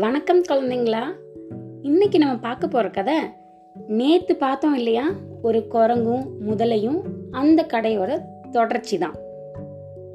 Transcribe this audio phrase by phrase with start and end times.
[0.00, 1.00] வணக்கம் குழந்தைங்களா?
[1.82, 3.14] இன்னைக்கு நம்ம பார்க்க போற கதை
[3.88, 5.10] நேத்து பார்த்தோம் இல்லையா?
[5.42, 8.20] ஒரு குரங்கும் முதலையும் அந்த கடையோட
[8.50, 9.14] தொடர்ச்சி தான்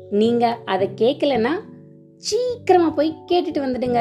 [0.10, 1.52] நீங்க அதை கேட்கலன்னா
[2.18, 4.00] சீக்கிரமா போய் கேட்டுட்டு வந்துடுங்க.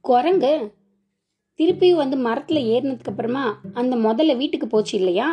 [0.00, 0.72] குரங்கு
[1.60, 5.28] திருப்பியும் வந்து மரத்தில் ஏறினதுக்கு அப்புறமா அந்த முதல்ல வீட்டுக்கு போச்சு இல்லையா?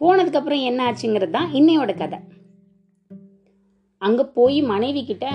[0.00, 2.18] போனதுக்கப்புறம் என்ன ஆச்சுங்கிறது தான் இன்னையோட கதை.
[3.98, 5.26] அங்கே போய் மனைவி கிட்ட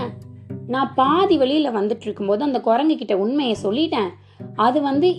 [0.68, 4.10] நான் பாதி வழியில் வந்துட்டு இருக்கும்போது அந்த குரங்கு கிட்ட உண்மையை சொல்லிட்டேன்.
[4.56, 5.10] அது வந்து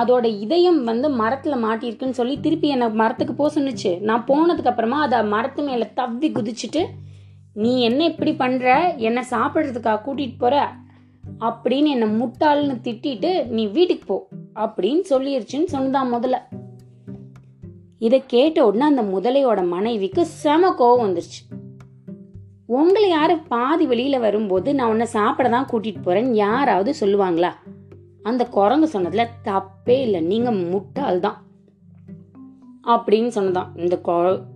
[0.00, 4.00] அதோட இதயம் வந்து மரத்தில் மாட்டியிருக்குன்னு சொல்லி திருப்பி என்னை மரத்துக்கு போக சொன்னுச்சு.
[4.00, 6.84] நான் போனதுக்கு அப்புறமா அதை மரத்து மேலே தவ்வி குதிச்சுட்டு
[7.54, 10.62] நீ என்ன இப்படி பண்ணுற என்னை சாப்பிட்றதுக்காக கூட்டிகிட்டு போகிற
[11.40, 14.16] அப்படின்னு என்னை முட்டாள்னு திட்டிட்டு நீ வீட்டுக்கு போ.
[14.54, 16.38] அப்படின்னு சொல்லிருச்சுன்னு சொன்னதான் முதல்ல.
[17.98, 21.40] இதை கேட்ட உடனே அந்த முதலையோட மனைவிக்கு செம கோவம் வந்துருச்சு.
[22.66, 27.50] உங்களை யாரும் பாதி வெளியில வரும்போது நான் உன்னை சாப்பிட தான் கூட்டிட்டு போறேன்னு யாராவது சொல்லுவாங்களா?
[28.22, 31.42] அந்த குரங்கு சொன்னதுல தப்பே இல்லை நீங்க முட்டாள் தான்.
[32.84, 33.68] அப்படின்னு சொன்னதான்.
[33.76, 34.00] இந்த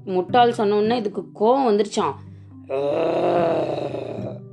[0.04, 2.14] முட்டாள் சொன்ன இதுக்கு கோவம் வந்துருச்சான்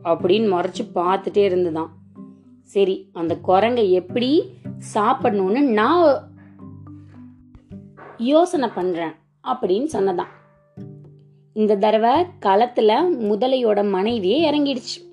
[0.03, 1.91] அப்படின்னு மறைச்சு பார்த்துட்டே இருந்துதான்.
[2.63, 4.53] சரி அந்த குரங்கை எப்படி
[4.93, 6.29] சாப்பிடணும்னு நான்
[8.17, 9.11] யோசனை பண்றேன்
[9.43, 10.33] அப்படின்னு சொன்னதான்.
[11.53, 15.03] இந்த தடவை களத்துல முதலையோட மனைவியே இறங்கிடுச்சு.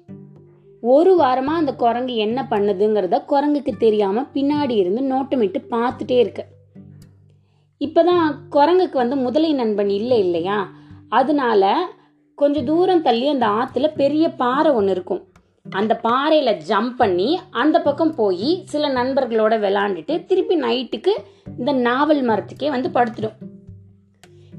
[0.80, 6.44] ஒரு வாரமா அந்த குரங்கு என்ன பண்ணுதுங்கிறத குரங்குக்கு தெரியாம பின்னாடி இருந்து நோட்டமிட்டு பார்த்துட்டே இருக்கு.
[7.84, 10.70] இப்பதான் குரங்குக்கு வந்து முதலை நண்பன் இல்லை இல்லையா?
[11.08, 11.88] அதனால
[12.34, 15.31] கொஞ்சம் தூரம் தள்ளி அந்த ஆத்துல பெரிய பாறை ஒன்று இருக்கும்.
[15.66, 21.12] அந்த பாறையில ஜம்ப் பண்ணி அந்த பக்கம் போய் சில நண்பர்களோட விளாண்டுட்டு திருப்பி நைட்டுக்கு
[21.58, 23.38] இந்த நாவல் மரத்துக்கே வந்து படுத்துடும்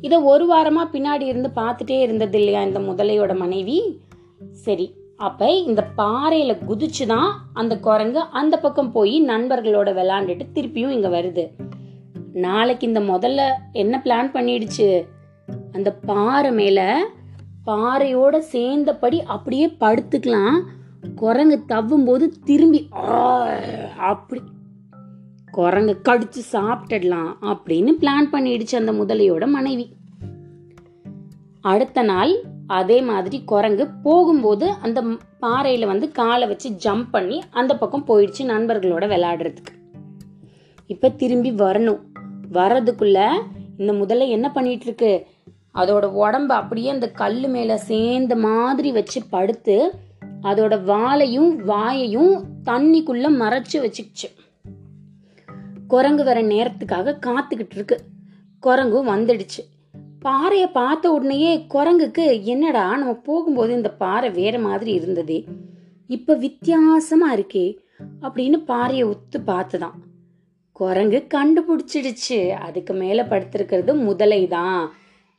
[0.01, 3.99] இதை ஒரு வாரமா பின்னாடி இருந்து பார்த்துட்டே இருந்தது இல்லையா இந்த முதலையோட மனைவி?
[4.51, 11.07] சரி அப்ப இந்த பாறையில குதிச்சு தான் அந்த குரங்கு அந்த பக்கம் போய் நண்பர்களோட விளாண்டுட்டு திருப்பியும் இங்க
[11.07, 11.45] வருது.
[12.33, 15.07] நாளைக்கு இந்த முதல்ல என்ன பிளான் பண்ணிடுச்சு?
[15.73, 17.07] அந்த பாறை மேல
[17.65, 20.57] பாறையோட சேர்ந்தபடி அப்படியே படுத்துக்கலாம்.
[21.15, 23.49] குரங்கு தவ்வும் போது திரும்பி ஆ,
[23.97, 24.41] அப்படி.
[25.51, 29.93] குரங்கு கடிச்சு சாப்பிட்டுடலாம் அப்படின்னு பிளான் பண்ணிடுச்சு அந்த முதலையோட மனைவி.
[31.61, 35.03] அடுத்த நாள் அதே மாதிரி குரங்கு போகும்போது அந்த
[35.39, 39.91] பாறையில் பாறையில வந்து காலை வச்சு ஜம்ப் பண்ணி அந்த பக்கம் போயிடுச்சு நண்பர்களோட விளையாடுறதுக்கு.
[40.87, 41.99] இப்ப திரும்பி வரணும்.
[42.51, 43.31] வர்றதுக்குள்ள
[43.77, 45.27] இந்த முதலை என்ன பண்ணிட்டு இருக்கு
[45.75, 49.93] அதோட உடம்ப அப்படியே அந்த கல் மேல சேர்ந்த மாதிரி வச்சு படுத்து
[50.43, 54.29] அதோட வாலையும் வாயையும் தண்ணிக்குள்ள மறைச்சு வச்சுக்கிச்சு.
[55.87, 58.01] குரங்கு வர நேரத்துக்காக காத்துக்கிட்டு இருக்கு.
[58.63, 59.61] குரங்கும் வந்துடுச்சு.
[60.19, 65.45] பாறையை பார்த்த உடனேயே குரங்குக்கு என்னடா நம்ம போகும்போது இந்த பாறை வேற மாதிரி இருந்ததே?
[66.07, 67.75] இப்ப வித்தியாசமா இருக்கே
[68.21, 69.93] அப்படின்னு பாறையை உத்து பார்த்துதான்.
[70.71, 72.49] குரங்கு கண்டுபிடிச்சிடுச்சு.
[72.49, 74.91] அதுக்கு மேல படுத்திருக்கிறது முதலை தான்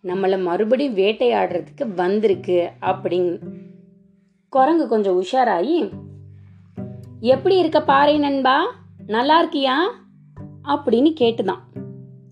[0.05, 3.39] நம்மளை மறுபடியும் வேட்டையாடுறதுக்கு வந்திருக்கு அப்படின்னு
[4.55, 5.91] குரங்கு கொஞ்சம் உஷாராயி
[7.21, 8.75] எப்படி இருக்க பாறை நண்பா?
[9.07, 9.75] நல்லா இருக்கியா?
[10.65, 11.59] அப்படின்னு கேட்டுதான்.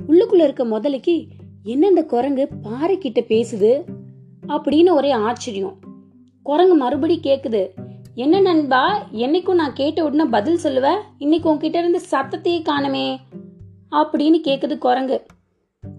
[0.08, 1.26] உள்ளுக்குள்ள இருக்க முதலுக்கு
[1.62, 3.82] என்ன இந்த குரங்கு பாறை கிட்ட பேசுது?
[4.48, 5.78] அப்படின்னு ஒரே ஆச்சரியம்.
[6.42, 7.68] குரங்கு மறுபடி கேக்குது
[8.14, 11.00] என்ன நண்பா என்னைக்கும் நான் கேட்ட உடனே பதில் சொல்லுவ?
[11.18, 13.16] இன்னைக்கு உன்கிட்ட இருந்து சத்தத்தையே காணுமே.
[13.90, 15.26] அப்படின்னு கேக்குது குரங்கு.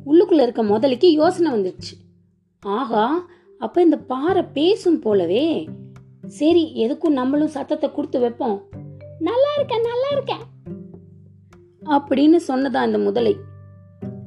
[0.06, 2.16] உள்ளுக்குள்ள இருக்க முதலுக்கு யோசனை வந்துடுச்சு
[2.62, 3.26] ஆஹா
[3.60, 5.68] அப்ப இந்த பாறை பேசும் போலவே
[6.28, 8.64] சரி எதுக்கும் நம்மளும் சத்தத்தை கொடுத்து வைப்போம்.
[9.20, 10.44] நல்லா இருக்கேன் நல்லா இருக்கேன்.
[11.86, 13.38] அப்படின்னு சொன்னதா அந்த முதலை.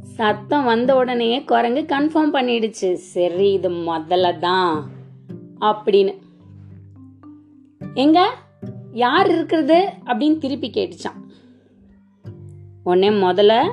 [0.03, 2.93] சத்தம் வந்த உடனே குரங்கு கன்ஃபார்ம் பண்ணிடுச்சு.
[2.93, 4.91] சரி இது முதல்ல தான்
[5.61, 6.19] அப்படின்னு.
[7.95, 8.35] எங்க?
[8.93, 9.93] யார் இருக்கிறது?
[10.05, 11.25] அப்படின்னு திருப்பி கேட்டுச்சான்
[12.85, 13.71] உடனே முதல்ல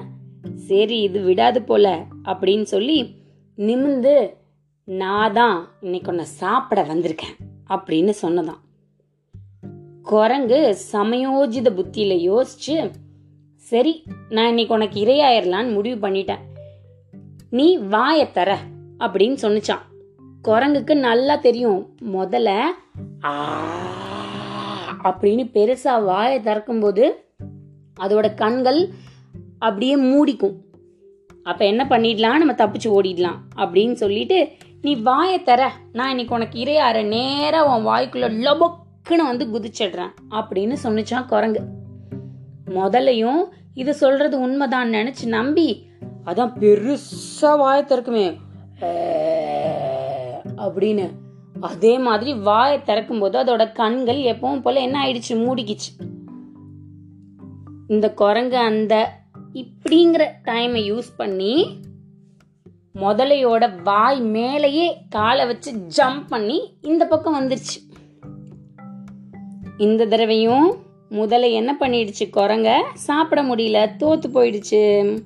[0.55, 3.15] சரி இது விடாது போல அப்படின்னு சொல்லி
[3.57, 4.33] நிமிந்து
[4.83, 7.52] நான் தான் இன்னைக்கு உன்னை சாப்பிட வந்திருக்கேன்.
[7.69, 8.61] அப்படின்னு சொன்னதான்.
[10.03, 12.91] குரங்கு சமயோஜித புத்தியில யோசிச்சு
[13.55, 16.39] சரி நான் இன்னைக்கு உனக்கு இரையாயிரலான்னு முடிவு பண்ணிட்டேன்.
[17.49, 18.57] நீ வாயை தர
[18.99, 19.83] அப்படின்னு சொன்னிச்சான்.
[20.43, 22.63] குரங்குக்கு நல்லா தெரியும் முதல்ல
[25.03, 27.11] அப்படின்னு பெருசா வாயை திறக்கும்போது
[27.99, 28.89] அதோட கண்கள்
[29.59, 30.55] அப்படியே மூடிக்கும்.
[31.43, 32.37] அப்போ என்ன பண்ணிடலாம்?
[32.37, 33.35] நம்ம தப்பிச்சு ஓடிடலாம்.
[33.57, 34.49] அப்படின்னு சொல்லிட்டு
[34.81, 35.71] நீ வாயை தர.
[35.91, 40.09] நான் இன்னைக்கு உனக்கு இரையாற நேராக உன் வாய்க்குள்ள லொபக்குன்னு வந்து குதிச்சிடுறேன்.
[40.31, 41.61] அப்படின்னு சொன்னுச்சான் குரங்கு.
[42.69, 43.43] முதலையும்
[43.73, 45.87] இது சொல்றது உண்மைதான் நினைச்சு நம்பி
[46.25, 48.37] அதான் பெருசா வாயை திறக்குமே.
[50.57, 51.09] அப்படின்னு.
[51.59, 55.29] அதே மாதிரி வாயை திறக்கும் போது அதோட கண்கள் எப்பவும் போல என்ன ஆயிடுச்சு?
[55.29, 56.11] மூடிக்கிச்சு.
[57.87, 59.21] இந்த குரங்கு அந்த
[59.93, 61.79] அப்படிங்கிற டைமை யூஸ் பண்ணி
[62.95, 67.91] முதலையோட வாய் மேலேயே காலை வச்சு ஜம்ப் பண்ணி இந்த பக்கம் வந்துருச்சு.
[69.77, 70.75] இந்த தடவையும்
[71.11, 72.81] முதல்ல என்ன பண்ணிடுச்சு குரங்க?
[72.93, 75.17] சாப்பிட முடியல தோத்து போயிடுச்சு.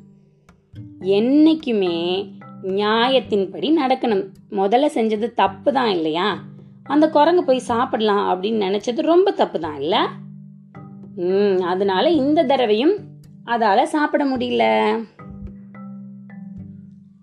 [1.02, 2.30] என்னைக்குமே
[2.64, 4.28] நியாயத்தின்படி நடக்கணும்.
[4.52, 6.44] முதல்ல செஞ்சது தப்பு தான் இல்லையா?
[6.84, 10.00] அந்த குரங்கு போய் சாப்பிடலாம் அப்படின்னு நினைச்சது ரொம்ப தப்பு தான் இல்லை?
[11.16, 12.98] ம் அதனால இந்த தடவையும்
[13.48, 14.64] அதால சாப்பிட முடியல.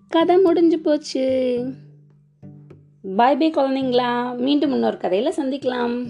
[0.07, 1.25] கதை முடிஞ்சு போச்சு.
[3.15, 4.37] பாய் பை குழந்தைங்களா.
[4.37, 6.07] மீண்டும் இன்னொரு கதையில சந்திக்கலாம்.